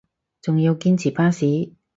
[0.41, 1.73] 仲要堅持巴士